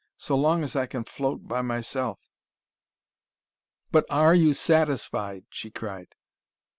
"So 0.17 0.35
long 0.35 0.63
as 0.63 0.75
I 0.75 0.87
can 0.87 1.03
float 1.03 1.47
by 1.47 1.61
myself." 1.61 2.17
"But 3.91 4.07
ARE 4.09 4.33
you 4.33 4.55
SATISFIED!" 4.55 5.45
she 5.51 5.69
cried. 5.69 6.15